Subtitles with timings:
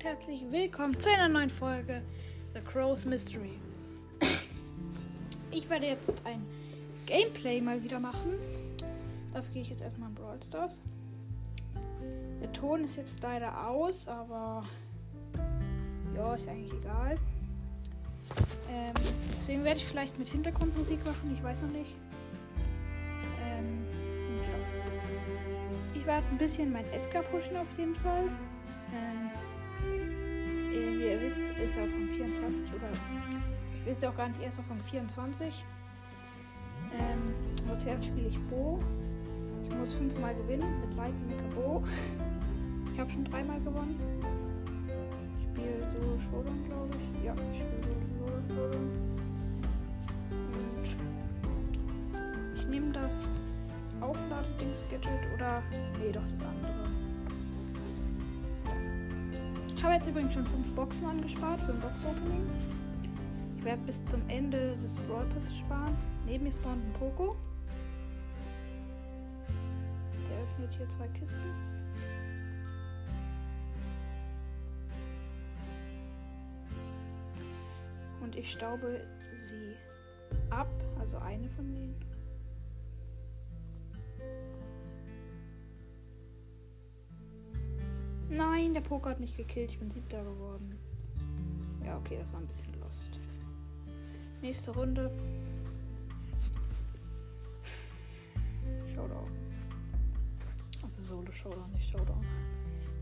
[0.00, 2.00] und herzlich willkommen zu einer neuen Folge
[2.54, 3.58] The Crow's Mystery.
[5.50, 6.42] Ich werde jetzt ein
[7.04, 8.32] Gameplay mal wieder machen.
[9.34, 10.80] Dafür gehe ich jetzt erstmal in Brawl Stars.
[12.40, 14.64] Der Ton ist jetzt leider aus, aber
[16.16, 17.18] ja, ist eigentlich egal.
[18.70, 18.94] Ähm,
[19.34, 21.94] deswegen werde ich vielleicht mit Hintergrundmusik machen, ich weiß noch nicht.
[23.44, 23.84] Ähm.
[25.94, 28.28] Ich werde ein bisschen mein Edgar pushen auf jeden Fall.
[28.94, 29.49] Ähm, äh,
[31.00, 32.88] wie ihr wisst, ist er von 24 oder
[33.74, 35.64] ich weiß auch gar nicht, er ist auf von 24.
[36.92, 37.34] Ähm,
[37.66, 38.80] aber zuerst spiele ich Bo.
[39.64, 41.82] Ich muss fünfmal gewinnen mit Light und Bo.
[42.92, 43.98] Ich habe schon dreimal gewonnen.
[45.38, 47.24] Ich spiele Solo Showdown, glaube ich.
[47.24, 47.82] Ja, ich spiele
[48.18, 48.90] Showdown.
[50.30, 50.84] Und
[52.56, 53.32] ich nehme das
[54.00, 55.62] Aufladedings-Gadget oder.
[55.98, 56.79] Nee, doch das andere.
[59.80, 62.46] Ich habe jetzt übrigens schon fünf Boxen angespart für ein Box-Opening.
[63.56, 65.96] Ich werde bis zum Ende des Brawl Passes sparen.
[66.26, 67.34] Neben mir spawnt ein Poco.
[70.28, 71.40] Der öffnet hier zwei Kisten.
[78.20, 79.00] Und ich staube
[79.34, 79.76] sie
[80.50, 82.09] ab, also eine von denen.
[88.40, 89.72] Nein, der Poker hat mich gekillt.
[89.72, 90.78] Ich bin siebter geworden.
[91.84, 93.20] Ja, okay, das war ein bisschen lost.
[94.40, 95.12] Nächste Runde.
[98.94, 99.28] Showdown.
[100.82, 102.24] Also Solo Showdown, nicht Showdown.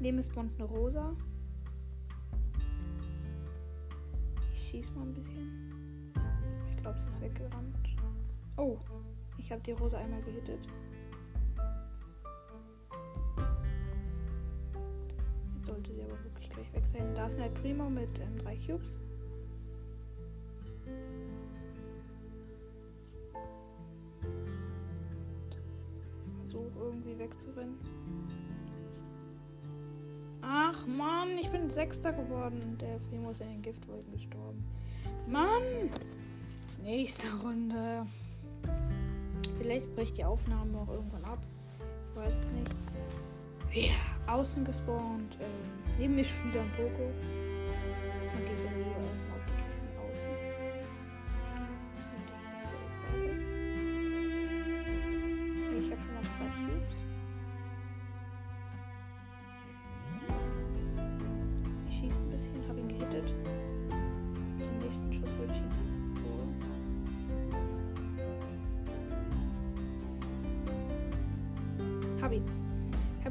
[0.00, 1.14] Neben ist Bond eine Rosa.
[4.52, 6.12] Ich schieß mal ein bisschen.
[6.69, 7.77] Ich glaube, sie ist weggerannt.
[8.56, 8.77] Oh,
[9.36, 10.67] ich habe die Rosa einmal gehittet.
[15.69, 17.14] Sollte sie aber wirklich gleich weg sein.
[17.14, 18.98] Da ist ein Primo mit ähm, drei Cubes.
[26.39, 27.79] Versuch irgendwie wegzurennen.
[30.40, 32.79] Ach Mann, ich bin Sechster geworden.
[32.80, 34.64] Der Primo ist in den Giftwolken gestorben.
[35.27, 35.90] Mann!
[36.83, 38.06] Nächste Runde.
[39.58, 41.40] Vielleicht bricht die Aufnahme auch irgendwann ab.
[42.11, 42.74] Ich weiß nicht.
[43.73, 45.39] Ja, außen gespawnt.
[45.40, 45.48] Ähm,
[45.98, 47.11] neben mir schon wieder ein Poco.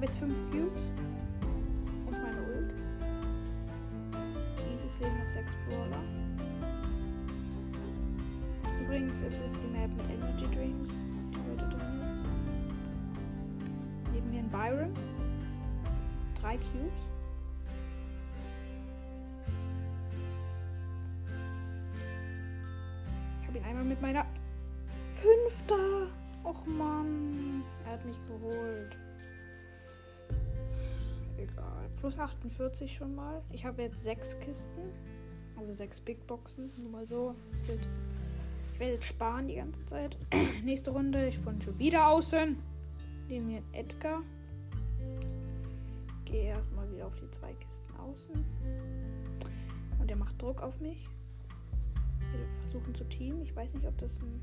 [0.07, 0.89] Jetzt fünf Cubes.
[2.05, 2.73] Und meine Ult.
[4.71, 6.03] Dieses leben noch sechs Brawler.
[8.81, 12.21] Übrigens, es ist die Map mit Energy Drinks, die heute drin ist.
[14.13, 14.93] Neben mir ein Byron.
[16.39, 16.93] Drei Cubes.
[23.41, 24.25] Ich habe ihn einmal mit meiner
[25.11, 26.07] Fünfter.
[26.45, 27.63] Och Mann.
[27.85, 28.97] Er hat mich geholt.
[31.51, 31.89] Egal.
[31.97, 33.41] Plus 48 schon mal.
[33.51, 34.81] Ich habe jetzt sechs Kisten.
[35.57, 36.71] Also sechs Big Boxen.
[36.77, 37.35] Nur mal so.
[37.53, 40.17] Ich werde jetzt sparen die ganze Zeit.
[40.63, 41.27] Nächste Runde.
[41.27, 42.57] Ich bin schon wieder außen.
[43.27, 44.21] Neben mir ein Edgar.
[46.25, 48.45] Gehe erstmal wieder auf die zwei Kisten außen.
[49.99, 51.07] Und er macht Druck auf mich.
[52.31, 53.41] Wir versuchen zu teamen.
[53.41, 54.41] Ich weiß nicht, ob das ein.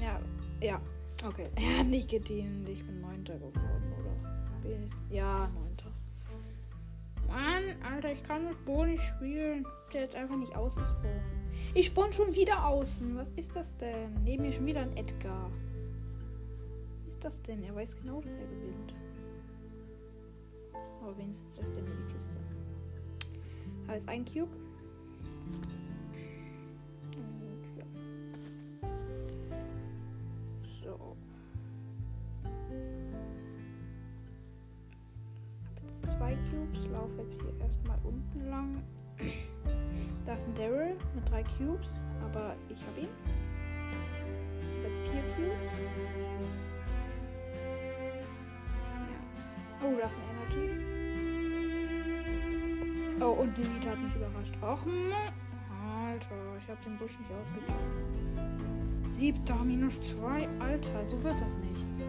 [0.00, 0.20] Ja,
[0.60, 0.80] ja.
[1.24, 1.48] Okay.
[1.56, 2.68] Er hat nicht geteamt.
[2.68, 4.35] Ich bin Neunter geworden, oder?
[5.10, 5.90] Ja, Neunter.
[7.28, 9.66] Mann, Alter, ich kann mit Bo nicht spielen.
[9.92, 11.22] Der jetzt einfach nicht außen spawnen.
[11.74, 13.16] Ich spawn schon wieder außen.
[13.16, 14.22] Was ist das denn?
[14.24, 15.50] Neben mir schon wieder ein Edgar.
[17.04, 17.62] Was ist das denn?
[17.62, 18.94] Er weiß genau, dass er gewinnt.
[21.00, 22.38] Aber wenigstens lässt er mir die Kiste.
[23.86, 24.50] Habe jetzt ein Cube.
[30.62, 31.15] So.
[36.50, 36.88] Cubes.
[36.88, 38.82] Laufe jetzt hier erstmal unten lang.
[40.24, 43.08] Da ist ein Daryl mit drei Cubes, aber ich habe ihn.
[44.82, 45.62] Jetzt vier Cubes.
[49.80, 49.86] Ja.
[49.86, 50.96] Oh, da ist ein Energy.
[53.20, 54.56] Oh, und die Nita hat mich überrascht.
[54.62, 54.86] Och.
[56.08, 58.16] Alter, ich habe den Busch nicht ausgezogen.
[59.08, 60.48] Siebter minus zwei.
[60.58, 62.04] Alter, so wird das nichts.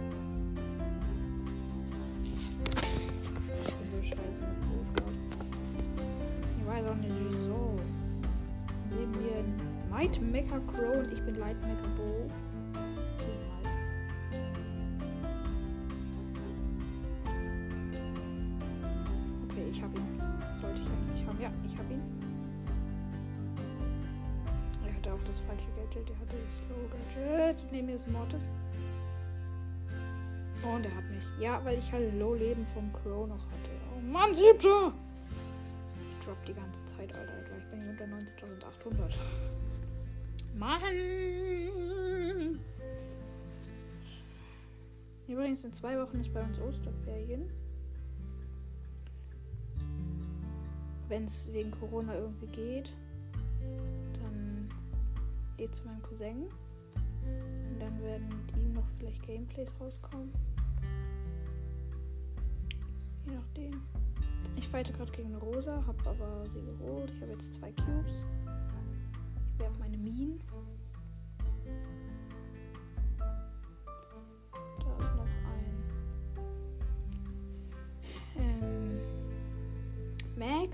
[19.78, 20.22] Ich hab ihn.
[20.60, 21.40] Sollte ich eigentlich haben.
[21.42, 22.02] Ja, ich hab ihn.
[24.86, 26.10] Er hatte auch das falsche Gadget.
[26.10, 27.72] Er hatte das Slow Gadget.
[27.72, 28.44] Neben mir ist Mortis.
[30.64, 31.24] Und er hat mich.
[31.40, 33.70] Ja, weil ich halt Low Leben vom Crow noch hatte.
[33.96, 34.92] Oh Mann, siebter!
[36.10, 37.44] Ich drop die ganze Zeit, Alter.
[37.46, 39.16] Gleich bin ich unter 19.800.
[40.56, 40.82] Mann!
[45.28, 47.48] Übrigens, in zwei Wochen ist bei uns Osterferien.
[51.08, 52.94] Wenn es wegen Corona irgendwie geht,
[54.22, 54.70] dann
[55.58, 56.48] geht zu meinem Cousin.
[57.24, 60.32] Und dann werden mit ihm noch vielleicht Gameplays rauskommen.
[63.26, 63.82] Je nachdem.
[64.56, 67.12] Ich fighte gerade gegen eine Rosa, habe aber sie geholt.
[67.12, 68.26] Ich habe jetzt zwei Cubes.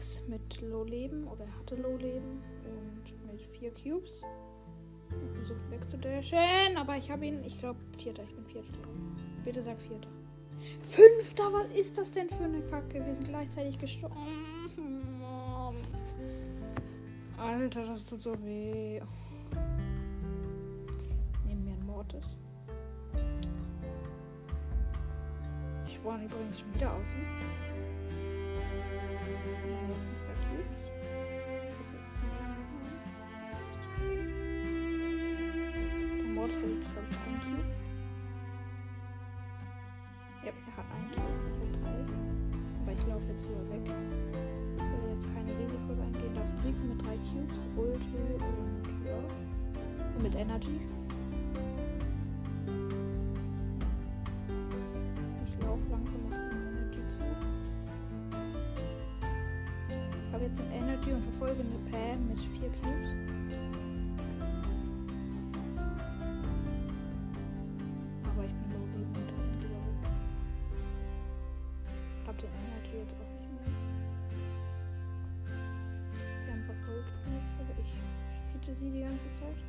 [0.03, 4.21] 6 mit Low-Leben oder hatte Low-Leben und mit 4 Cubes.
[5.09, 8.23] Und versucht wegzudashen, aber ich habe ihn, ich glaube, Vierter.
[8.23, 8.69] Ich bin Vierter.
[9.45, 10.09] Bitte sag Vierter.
[10.89, 13.05] Fünfter, was ist das denn für eine Kacke?
[13.05, 14.17] Wir sind gleichzeitig gestorben.
[17.37, 18.99] Alter, das tut so weh.
[21.45, 22.35] Nehmen wir einen Mortis.
[25.87, 27.62] Ich war übrigens schon wieder außen.
[29.43, 30.79] Letzten zwei Cubes.
[36.17, 37.71] Der Mortis hat jetzt, glaube ich, einen Cube.
[40.43, 42.13] Ja, er hat einen Cube, ich drei.
[42.81, 43.85] Aber ich laufe jetzt lieber weg.
[44.77, 46.33] Ich will jetzt keine Risikos eingehen.
[46.33, 49.17] Da Rico mit drei Cubes, Ulti und ja.
[50.15, 50.79] Und mit Energy.
[60.55, 63.11] 14 Energy und verfolge eine Pam mit 4 Cubes.
[68.23, 69.83] Aber ich bin low Leben und dann low.
[72.21, 73.69] Ich hab den Energy jetzt auch nicht mehr.
[76.45, 77.91] Pam verfolgt mich, aber ich
[78.49, 79.59] spielte sie die ganze Zeit.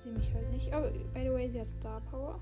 [0.00, 0.72] Sie mich halt nicht.
[0.72, 2.40] Aber by the way, sie hat Star Power.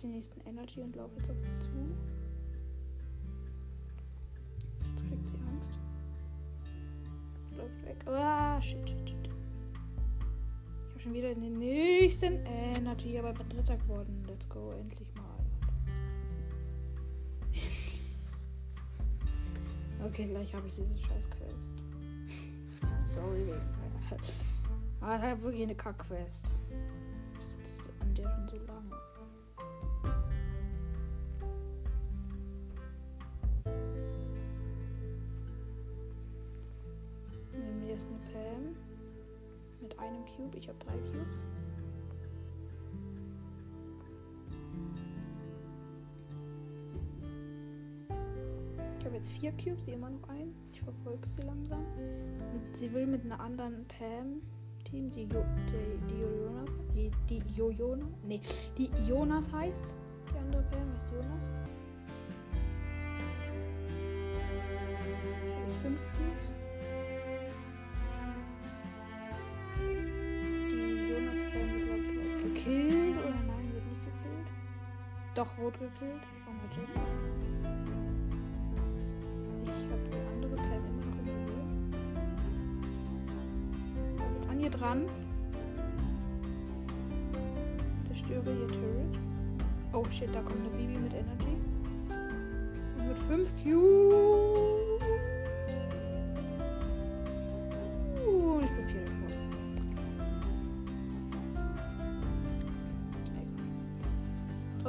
[0.00, 1.68] Hat den nächsten Energy und laufe jetzt auf sie zu.
[4.88, 5.72] Jetzt kriegt sie Angst.
[7.54, 7.98] Läuft weg.
[8.06, 9.26] Ah, shit, shit, shit.
[9.26, 14.24] Ich habe schon wieder den nächsten Energy, aber bin Dritter geworden.
[14.26, 15.24] Let's go, endlich mal.
[20.06, 21.70] okay, gleich habe ich diese scheiß Quest.
[23.04, 23.60] Sorry, wegen.
[25.02, 26.54] Aber es hat wirklich eine Kack-Quest.
[27.38, 29.09] Ich sitze an der schon so lange.
[40.36, 40.56] Cube.
[40.56, 41.44] Ich habe drei Cubes.
[48.98, 50.54] Ich habe jetzt vier Cubes, sie immer noch ein.
[50.72, 51.84] Ich verfolge sie langsam.
[52.52, 54.42] Und sie will mit einer anderen Pam
[54.84, 56.74] Team, die, jo die, die Jonas.
[56.94, 58.06] Die, die Jojona?
[58.26, 58.40] Nee,
[58.76, 59.96] die Jonas heißt.
[60.32, 61.50] Die andere Pam heißt Jonas.
[65.62, 66.59] Jetzt fünf Cubes.
[72.70, 73.18] Gekillt.
[73.18, 74.48] Oder nein, wird nicht gekillt.
[75.34, 76.22] Doch, wurde gekillt.
[76.44, 77.00] Von der Jessie.
[79.64, 81.20] Ich habe die andere Pam immer noch.
[84.16, 85.08] Bin Jetzt an ihr dran.
[88.04, 89.18] Zerstöre ihr Turret.
[89.92, 91.56] Oh shit, da kommt eine Bibi mit Energy.
[92.98, 94.39] Und mit 5 Q.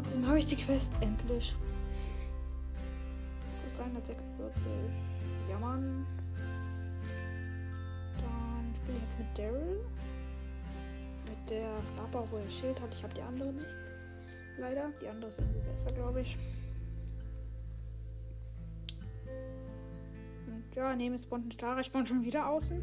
[0.02, 1.56] Trotzdem habe ich die Quest endlich.
[3.62, 4.64] Plus 346.
[5.48, 6.08] Ja, Mann.
[8.18, 9.80] Dann spiele ich jetzt mit Daryl.
[11.26, 12.92] Mit der Star wo er Schild hat.
[12.92, 13.66] Ich habe die andere nicht.
[14.58, 14.90] Leider.
[15.02, 16.38] Die andere ist irgendwie besser, glaube ich.
[20.48, 21.78] Und ja, nehme Spawn ein Star.
[21.78, 22.82] Ich spawn schon wieder außen.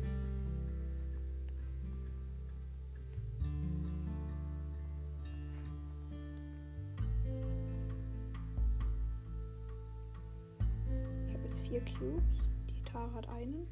[11.99, 12.23] Cubes.
[12.69, 13.67] Die Tara hat einen.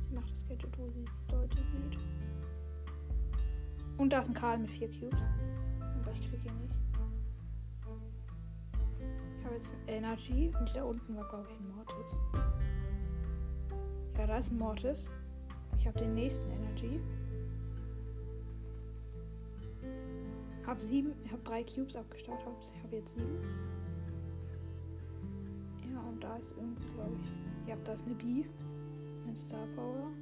[0.00, 1.98] Sie macht das Gadget, wo sie die Leute sieht.
[3.98, 5.28] Und da ist ein Karl mit vier Cubes.
[5.80, 6.74] Aber ich kriege ihn nicht.
[9.38, 12.20] Ich habe jetzt ein Energy und da unten war, glaube ich, ein Mortis.
[14.16, 15.10] Ja, da ist ein Mortis.
[15.78, 17.00] Ich habe den nächsten Energy.
[20.66, 23.38] Hab sieben, hab drei Cubes abgestaut, hab, hab jetzt sieben.
[26.28, 27.68] Da ist irgendwie, glaube ich.
[27.68, 28.44] Ja, da ist eine B.
[29.26, 30.12] Ein Star Power.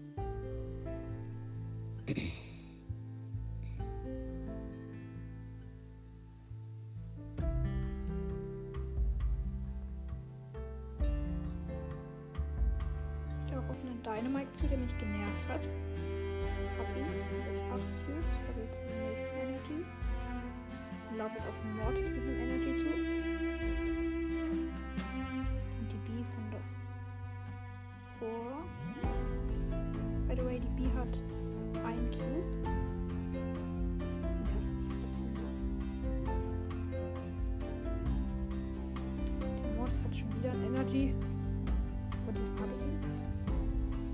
[42.27, 42.73] Aber diesmal habe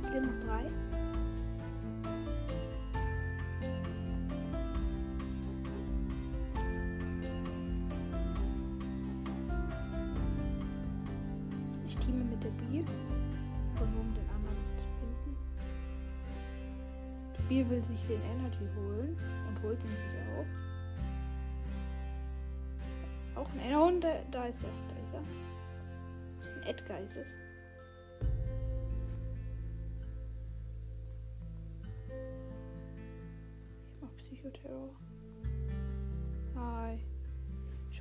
[0.05, 0.67] ich leben noch drei.
[11.87, 12.81] Ich teame mit der B.
[12.81, 15.37] Einfach nur um den anderen zu finden.
[17.39, 19.17] Die B will sich den Energy holen
[19.49, 20.05] und holt ihn sich
[23.35, 23.41] auch.
[23.41, 23.75] Auch ein.
[23.75, 24.69] Und da, da ist er.
[24.69, 25.23] Da ist er.
[26.61, 27.52] Ein Edgar ist es.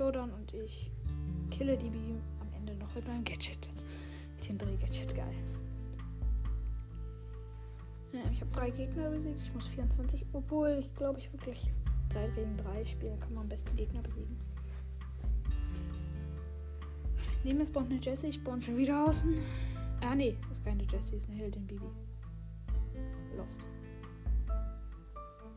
[0.01, 0.89] Showdown und ich
[1.51, 3.69] kille die Beam am Ende noch mit meinem Gadget.
[4.35, 5.35] Mit dem Drehgadget, geil.
[8.11, 9.39] Ja, ich habe drei Gegner besiegt.
[9.43, 10.25] Ich muss 24.
[10.33, 11.71] Obwohl, ich glaube, ich wirklich
[12.09, 13.19] 3 gegen 3 spielen.
[13.19, 14.39] Kann man am besten Gegner besiegen.
[17.43, 18.29] Neben mir spawnt eine Jessie.
[18.29, 19.35] Ich spawn schon wieder außen.
[20.01, 20.35] Ah, nee.
[20.49, 21.17] Das ist keine Jessie.
[21.17, 21.85] Ist eine Heldin Bibi.
[23.37, 23.59] Lost.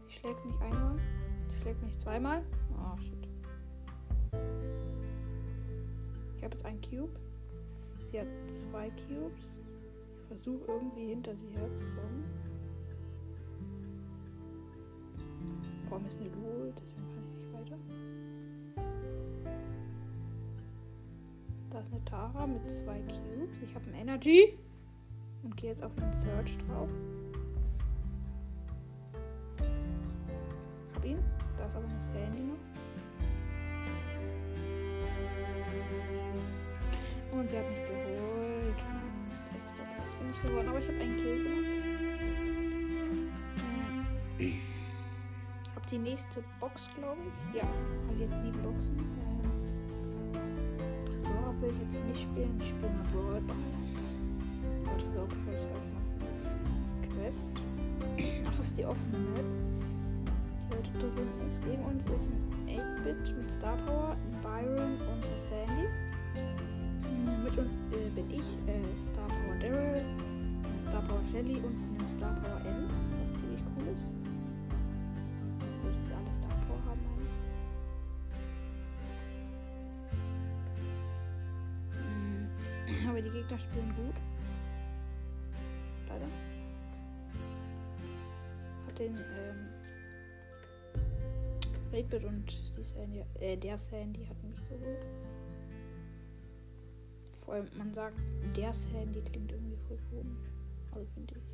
[0.06, 0.98] Sie schlägt mich einmal.
[1.48, 2.42] Sie schlägt mich zweimal.
[2.76, 3.23] Oh, shit.
[6.36, 7.18] Ich habe jetzt einen Cube.
[8.04, 9.60] Sie hat zwei Cubes.
[10.20, 12.24] Ich versuche irgendwie hinter sie herzukommen.
[15.88, 17.76] Vor mir ist eine Lul, deswegen kann ich nicht weiter.
[21.70, 23.62] Da ist eine Tara mit zwei Cubes.
[23.62, 24.58] Ich habe ein Energy.
[25.42, 26.88] Und gehe jetzt auf den Search drauf.
[30.94, 31.18] Hab ihn.
[31.58, 32.83] Da ist aber eine Sandy noch.
[37.32, 38.80] Und sie hat mich geholt.
[39.50, 41.64] Sechster Platz bin ich geworden, aber ich habe einen Kill gemacht.
[45.74, 47.56] Hab die nächste Box, glaube ich.
[47.56, 48.96] Ja, habe jetzt sieben Boxen.
[51.04, 52.56] Tresor will ich jetzt nicht spielen.
[52.60, 53.56] Ich spiele mal Ball.
[54.86, 56.14] Aber Tresor will ich auch machen.
[57.14, 57.52] Quest.
[58.46, 59.48] Ach, das ist die offene Map.
[60.70, 61.60] Die heute drin ist.
[61.66, 65.88] Neben uns ist ein 8-Bit mit Star Power, Byron und Sandy.
[66.34, 70.04] Hm, Mit uns äh, bin ich, äh, Star Power Daryl,
[70.64, 74.04] eine Star Power Shelly und eine Star Power Ems, was ziemlich cool ist.
[75.60, 77.00] Also, dass wir alle Star Power haben.
[81.90, 82.48] Hm,
[83.08, 84.14] Aber die Gegner spielen gut.
[86.08, 86.26] Leider.
[88.86, 89.43] Hat den, ähm,
[91.94, 92.50] Redbit und
[92.82, 95.06] Sandy, äh, der Sandy hat mich geholt.
[97.44, 98.16] Vor allem, man sagt,
[98.56, 100.50] der Sandy klingt irgendwie voll komisch.
[100.90, 101.44] Also finde ich.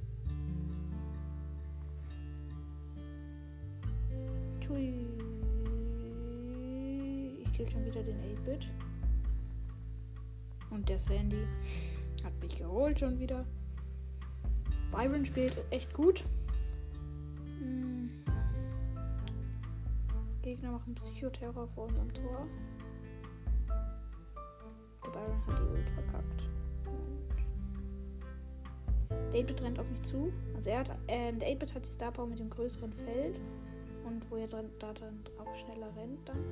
[4.67, 4.95] Tui.
[7.45, 8.67] Ich kill schon wieder den 8-Bit.
[10.71, 11.45] Und der Sandy
[12.25, 13.45] hat mich geholt schon wieder.
[14.91, 16.25] Byron spielt echt gut.
[17.59, 18.00] Hm.
[20.51, 22.45] Gegner machen Psychoterror vor unserem Tor.
[25.05, 26.49] Der Byron hat die Ult verkackt.
[29.11, 30.33] Und der 8-Bit rennt auf mich zu.
[30.57, 33.41] Also er hat, ähm, der 8-Bit hat die Star Power mit dem größeren Feld.
[34.05, 36.45] Und wo er dran, da dann auch schneller rennt dann.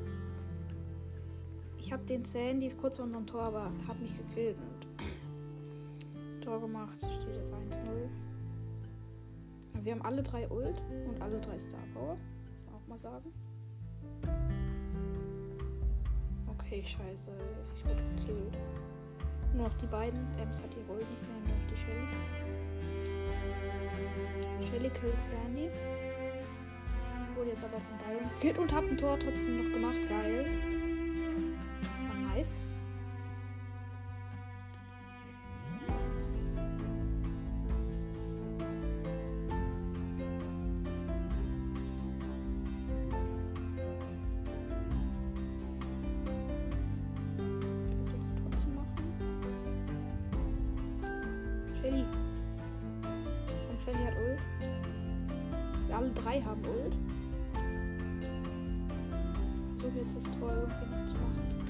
[1.77, 6.99] Ich habe den Sandy kurz vor unserem Tor, aber hat mich gekillt und Tor gemacht.
[6.99, 7.59] Steht jetzt 1-0.
[9.83, 12.17] Wir haben alle drei Ult und alle drei Star Power.
[12.73, 13.33] Auch mal sagen.
[16.71, 17.31] Okay, scheiße.
[17.75, 18.59] Ich wurde gekillt.
[19.55, 20.21] Nur noch die beiden.
[20.39, 22.07] Ems hat die Rolle nicht mehr, nur noch die Shelly.
[24.61, 25.71] Shelly killt Sandy.
[27.35, 29.97] Wurde jetzt aber von Byron gekillt und hat ein Tor trotzdem noch gemacht.
[30.11, 30.45] Geil.
[32.07, 32.69] War nice.
[59.89, 61.65] Versuche jetzt das Tor irgendwie noch zu machen.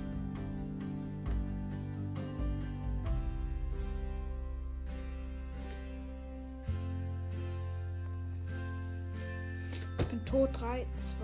[9.98, 10.50] Ich bin tot.
[10.52, 11.16] 3, 2,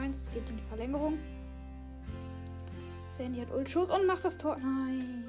[0.00, 0.22] 1.
[0.22, 1.18] Es geht in die Verlängerung.
[3.08, 4.56] Sandy hat Ultschuss und macht das Tor.
[4.56, 5.24] Nein.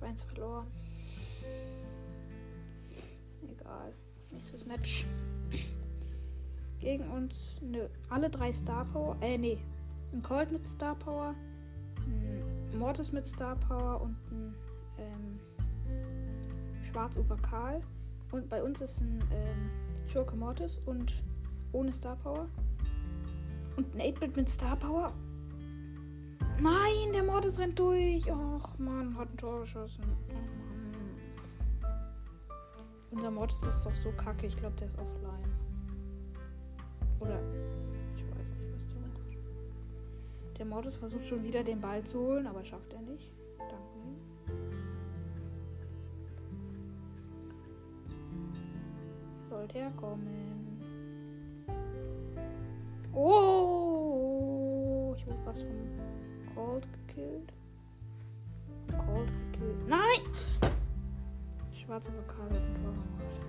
[0.00, 0.66] 2-1 verloren.
[3.42, 3.92] Egal.
[4.30, 5.06] Nächstes Match.
[6.82, 9.16] Gegen uns ne, alle drei Star Power.
[9.20, 9.58] Äh, nee.
[10.12, 11.32] Ein Colt mit Star Power.
[12.04, 14.54] Ein Mortis mit Star Power und ein
[14.98, 15.38] ähm,
[16.82, 17.80] Schwarzufer Karl.
[18.32, 19.70] Und bei uns ist ein ähm,
[20.08, 21.14] Schurke Mortis und
[21.70, 22.48] ohne Star Power.
[23.76, 25.12] Und ein 8-Bit mit Star Power.
[26.60, 28.28] Nein, der Mortis rennt durch.
[28.28, 30.02] Och man, hat ein Tor geschossen.
[30.28, 31.90] Oh Mann.
[33.12, 34.48] Unser Mortis ist doch so kacke.
[34.48, 35.71] Ich glaube, der ist offline.
[37.22, 37.40] Oder
[38.16, 39.20] ich weiß nicht, was der macht.
[40.58, 43.30] Der Mortis versucht schon wieder den Ball zu holen, aber schafft er nicht.
[43.58, 43.76] Danke.
[49.48, 50.26] Sollte er kommen.
[53.14, 55.14] Oh!
[55.16, 55.76] Ich wurde fast vom
[56.54, 57.52] Cold gekillt.
[59.06, 59.86] Cold gekillt.
[59.86, 60.20] Nein!
[61.72, 63.40] Schwarze Vokal hat ein Tor gemacht.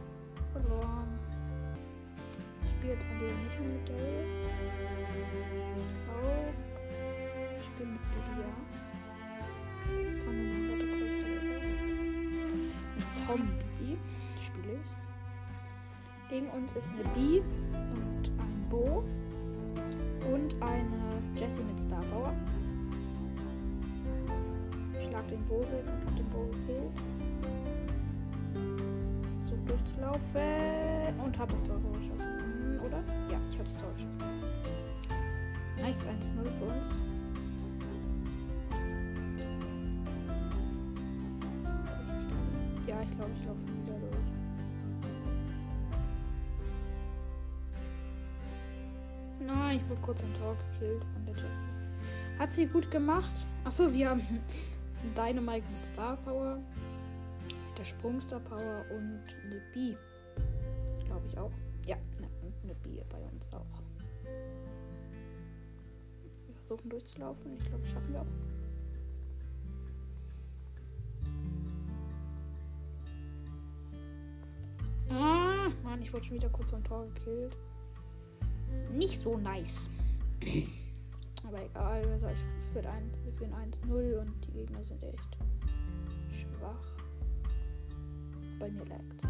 [0.52, 1.23] Verloren.
[2.84, 4.26] Spiele jetzt Adi nicht mit Daryl.
[7.58, 8.50] Ich spiele mit Lydia.
[10.10, 11.20] Das war nur mein dritter Quest.
[12.98, 13.98] Mit Zombie
[14.38, 14.88] spiele ich.
[16.30, 17.42] Gegen uns ist eine Bee
[17.72, 19.06] und ein Bo
[20.34, 22.34] und eine Jessie mit Star Power.
[25.00, 26.92] Ich schlag den Bo weg und hab den Bo gekillt.
[29.46, 32.43] So durchzulaufen und hab das Tor geschossen.
[33.30, 34.44] Ja, ich hab das Tor geschossen.
[35.78, 37.02] Nice 1-0 für uns.
[42.88, 44.34] Ja, ich glaube, ich laufe wieder durch.
[49.46, 52.40] Nein, ich wurde kurz am Tor gekillt von der Jessie.
[52.40, 53.46] Hat sie gut gemacht.
[53.64, 54.22] Achso, wir haben
[55.16, 56.60] Dynamite mit Star Power,
[57.48, 59.96] mit der Sprung Star Power und eine B.
[61.06, 61.52] Glaube ich auch.
[62.64, 63.84] Ne, eine B bei uns auch.
[66.48, 67.58] Wir versuchen durchzulaufen.
[67.58, 68.26] Ich glaube, schaffen wir auch.
[75.10, 77.56] Ah, Mann, ich wurde schon wieder kurz am Tor gekillt
[78.92, 79.90] nicht so nice.
[81.48, 85.38] Aber egal, wir sagen, ich ein, wir führen 1-0 und die Gegner sind echt
[86.32, 86.98] schwach.
[88.60, 89.28] Bei mir laggt.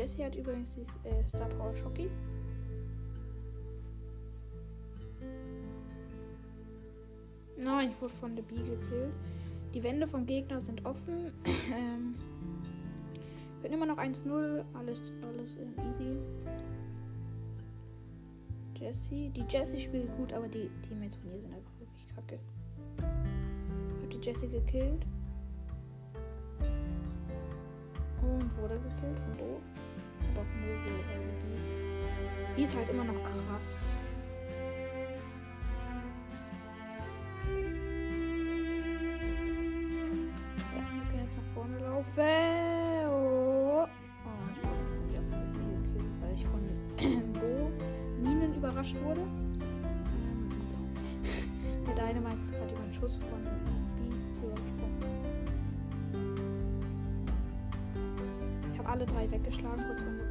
[0.00, 2.10] Jesse hat übrigens die äh, Star Power Shocky.
[7.58, 9.12] Nein, ich wurde von der Bee gekillt.
[9.74, 11.34] Die Wände vom Gegner sind offen.
[11.70, 12.14] ähm,
[13.60, 14.64] sind immer noch 1-0.
[14.72, 15.58] Alles, alles
[15.90, 16.16] easy.
[18.74, 19.28] Jessie.
[19.28, 22.38] Die Jessie spielt gut, aber die Teammates von ihr sind einfach wirklich kacke.
[23.02, 25.06] Hab die Jessie gekillt.
[28.22, 29.60] Und wurde gekillt von Bo.
[30.60, 32.62] Nur so, weil die.
[32.62, 33.96] Ist halt immer noch krass.
[40.74, 42.22] Ja, wir können jetzt nach vorne laufen.
[43.08, 44.74] Oh, oh ich von
[45.08, 45.46] wieder Bee
[45.82, 46.62] gekillt, weil ich von
[47.32, 47.70] Bo
[48.20, 49.20] Minen überrascht wurde.
[49.20, 50.48] Ähm,
[51.86, 53.40] der Dynamite ist gerade über den Schuss von
[58.90, 60.29] alle drei weggeschlagen, kurz vor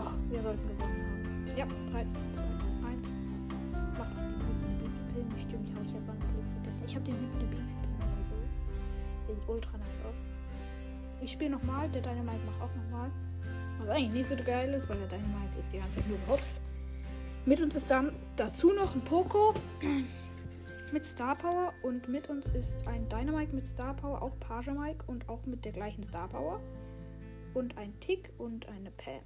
[0.00, 1.58] Doch, wir sollten gewonnen haben.
[1.58, 2.42] Ja, 3, 2,
[2.88, 3.18] 1.
[3.98, 5.38] Mach den wütenden Babypin.
[5.38, 6.82] Stimmt, ich habe ja ganz lieb vergessen.
[6.86, 7.68] Ich habe den wütenden
[8.30, 9.28] so.
[9.28, 10.24] Der sieht ultra nice aus.
[11.20, 11.86] Ich spiele nochmal.
[11.90, 13.10] Der Dynamite macht auch nochmal.
[13.78, 16.62] Was eigentlich nicht so geil ist, weil der Dynamite ist die ganze Zeit nur gehopst.
[17.44, 19.52] Mit uns ist dann dazu noch ein Poco
[20.92, 25.04] mit Star Power und mit uns ist ein Dynamite mit Star Power, auch Page Mike
[25.08, 26.58] und auch mit der gleichen Star Power.
[27.52, 29.20] Und ein Tick und eine Pam.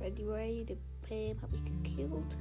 [0.00, 2.36] The way, die Pam habe ich gekillt.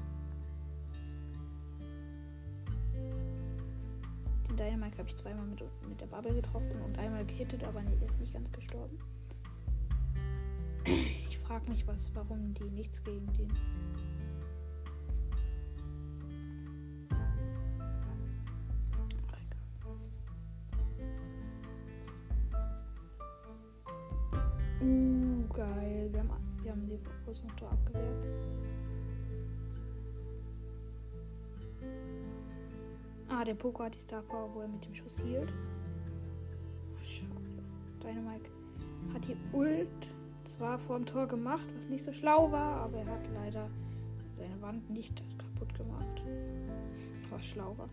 [4.48, 7.96] Den Dynamite habe ich zweimal mit, mit der Bubble getroffen und einmal gehittet, aber nee,
[8.00, 8.98] der ist nicht ganz gestorben.
[11.30, 13.50] Ich frage mich, was, warum die nichts gegen den.
[24.82, 26.10] Uh, geil.
[26.12, 28.26] Wir haben, wir haben die Großmotor abgewehrt.
[33.28, 35.52] Ah, der Poco hat die Star Power, wo er mit dem Schuss hielt.
[37.02, 37.32] Schade.
[38.04, 38.52] Dynamite
[39.14, 39.88] hat die Ult
[40.44, 43.68] zwar vor dem Tor gemacht, was nicht so schlau war, aber er hat leider
[44.34, 46.24] seine Wand nicht kaputt gemacht.
[47.32, 47.90] Was schlau war.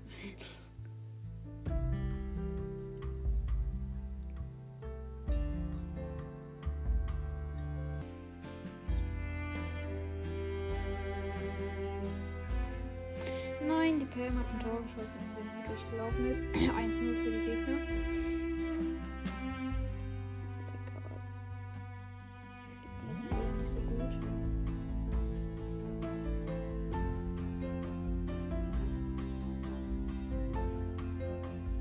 [14.26, 16.42] Pam hat ein Tor geschossen, indem sie durchgelaufen ist.
[16.52, 17.78] 1-0 für die Gegner.
[23.08, 24.12] Die sind alle nicht so gut.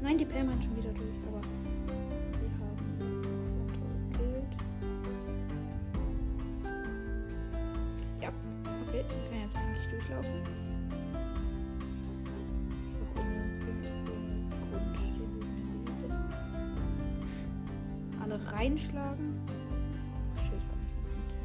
[0.03, 1.41] Nein, die Pam hat schon wieder durch, aber
[2.31, 3.21] sie haben
[3.73, 4.53] Tor gekillt.
[8.21, 8.29] Ja,
[8.83, 10.74] okay, wir können jetzt eigentlich durchlaufen.
[18.51, 19.39] Reinschlagen.
[20.35, 21.35] Ach, shit, hat nicht funktioniert.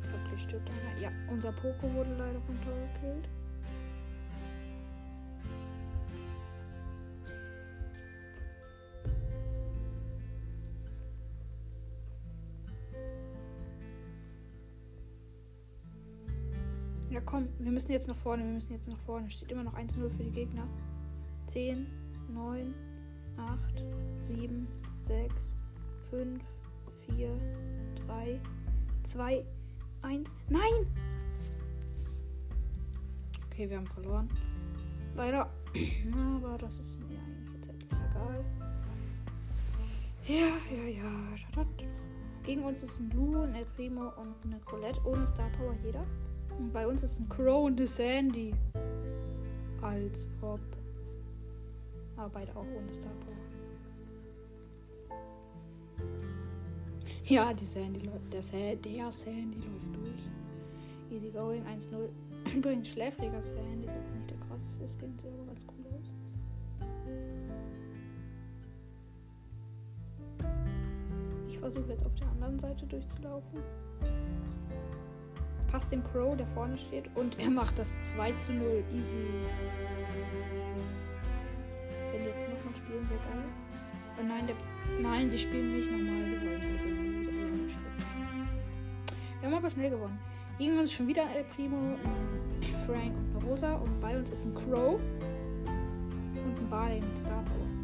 [0.00, 1.00] Ich glaube, gleich stirbt einer.
[1.00, 3.28] Ja, unser Poco wurde leider vom Tor gekillt.
[17.10, 19.30] Ja, komm, wir müssen jetzt nach vorne, wir müssen jetzt nach vorne.
[19.30, 20.68] Steht immer noch 1-0 für die Gegner.
[21.46, 21.86] 10,
[22.28, 22.74] 9,
[23.36, 23.84] 8,
[24.18, 24.68] 7,
[25.00, 25.48] 6,
[26.10, 26.42] 5,
[27.16, 27.30] 4,
[28.06, 28.40] 3,
[29.02, 29.44] 2,
[30.02, 30.30] 1.
[30.48, 30.86] Nein!
[33.46, 34.28] Okay, wir haben verloren.
[35.16, 35.50] Leider.
[36.36, 38.44] Aber das ist mir eigentlich jetzt endlich egal.
[40.26, 41.36] Ja, ja, ja.
[41.36, 41.66] Schaut.
[42.44, 46.06] Gegen uns ist ein Lu, ein El Primo und eine Colette ohne Star Power jeder.
[46.58, 48.54] Und bei uns ist ein Crow und eine Sandy.
[49.82, 50.60] Als ob.
[52.26, 53.36] Beide auch ohne Star Power.
[57.24, 58.00] Ja, die Sandy.
[58.00, 60.30] Der, der Sandy läuft durch.
[61.10, 62.08] Easy going, 1-0.
[62.56, 66.10] Übrigens schläfriger Sandy ist jetzt nicht der krasseste Skin, sieht aber ganz cool aus.
[71.48, 73.60] Ich versuche jetzt auf der anderen Seite durchzulaufen.
[75.70, 78.84] Passt dem Crow, der vorne steht, und er macht das 2 zu 0.
[78.94, 79.18] Easy.
[82.68, 83.44] Nochmal spielen, wäre geil.
[84.20, 84.56] Oh nein, der,
[85.00, 86.24] nein, sie spielen nicht nochmal.
[86.24, 87.68] Sie wollen halt so einen.
[89.40, 90.18] Wir haben aber schnell gewonnen.
[90.58, 93.74] Gegen uns schon wieder El Primo, ein Frank und eine Rosa.
[93.74, 95.00] Und bei uns ist ein Crow
[96.34, 97.77] und ein Barley mit Star Power.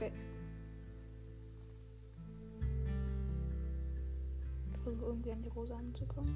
[0.00, 0.12] Okay.
[4.72, 6.34] Ich versuche irgendwie an die Rosa anzukommen.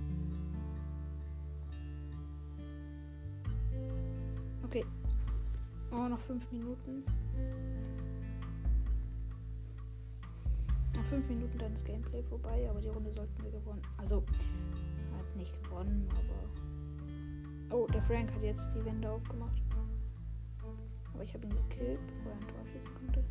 [4.65, 4.85] Okay.
[5.93, 7.05] Oh, noch fünf Minuten.
[10.95, 13.81] Nach fünf Minuten dann ist Gameplay vorbei, aber die Runde sollten wir gewonnen.
[13.97, 14.25] Also,
[15.17, 17.75] halt nicht gewonnen, aber.
[17.75, 19.63] Oh, der Frank hat jetzt die Wände aufgemacht.
[21.15, 23.25] Aber ich habe ihn gekillt, bevor er ein Tor schießen konnte.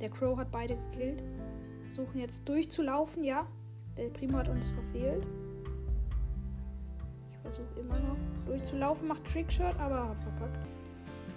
[0.00, 1.22] Der Crow hat beide gekillt.
[1.84, 3.46] Versuchen jetzt durchzulaufen, ja.
[3.96, 5.26] Der Primo hat uns verfehlt.
[7.30, 10.66] Ich versuche immer noch durchzulaufen, macht Trickshot, aber verkackt.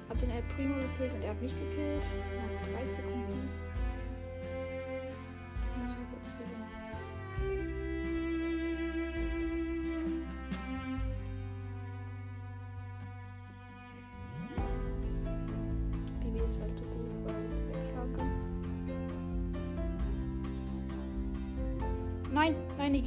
[0.10, 2.04] Hab den El Primo gekillt und er hat mich gekillt.
[2.36, 3.50] Nach 30 Sekunden.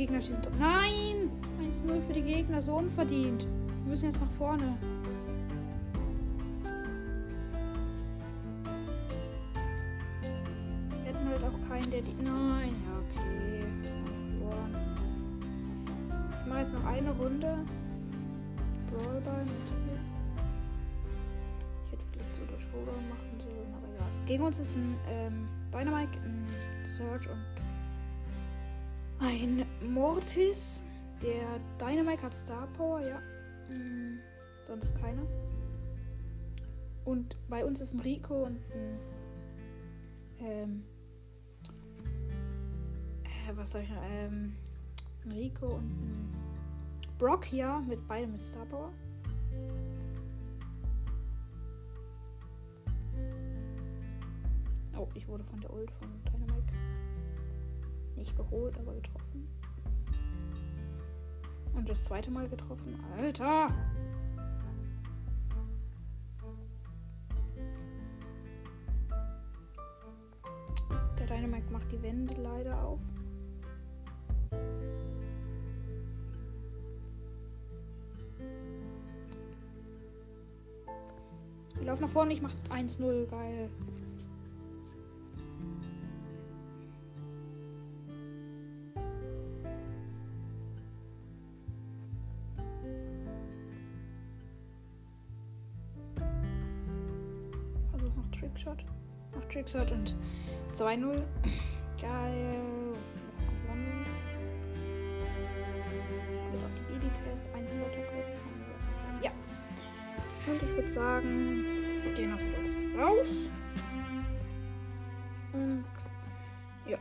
[0.02, 0.42] Gegner schießen.
[0.58, 1.30] Nein!
[1.62, 3.46] 1-0 für die Gegner, so unverdient.
[3.84, 4.76] Wir müssen jetzt nach vorne.
[10.90, 12.14] Wir hätten halt auch keinen, der die.
[12.14, 13.64] Nein, ja, okay.
[14.40, 14.74] Verloren.
[16.40, 17.58] Ich mache jetzt noch eine Runde.
[18.90, 19.46] Brawlball.
[21.84, 24.10] Ich hätte vielleicht so das Showdown machen sollen, aber egal.
[24.26, 26.44] Gegen uns ist ein ähm, Dynamite, ein
[26.88, 27.61] Surge und
[29.22, 30.80] ein Mortis.
[31.22, 33.20] Der Dynamite hat Star Power, ja.
[33.68, 34.18] Hm,
[34.64, 35.22] sonst keiner.
[37.04, 38.98] Und bei uns ist ein Rico und ein.
[40.40, 40.84] Ähm,
[43.24, 44.02] äh, was soll ich noch?
[44.04, 44.56] Ähm,
[45.24, 46.32] ein Rico und ein
[47.18, 48.92] Brock hier mit beidem mit Star Power.
[54.96, 56.72] Oh, ich wurde von der Ult von Dynamite
[58.22, 59.48] nicht geholt, aber getroffen.
[61.74, 62.94] Und das zweite Mal getroffen.
[63.18, 63.68] Alter!
[71.18, 73.00] Der Dynamite macht die Wände leider auf.
[81.80, 83.68] Ich laufe nach vorne, ich mach 1-0, geil.
[98.62, 98.84] Trickshot.
[99.34, 100.16] Noch Trickshot und
[100.76, 101.22] 2-0.
[102.00, 102.58] Geil.
[103.40, 104.06] Noch gewonnen.
[106.52, 109.24] Jetzt auch die Baby-Quest, 100er Quest, 200.
[109.24, 109.30] Ja.
[110.46, 111.64] Und ich würde sagen,
[112.02, 113.50] wir gehen aus Gottes raus.
[115.52, 115.84] Und
[116.86, 116.98] ja.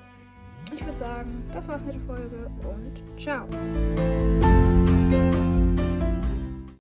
[0.74, 3.48] Ich würde sagen, das war's mit der Folge und ciao.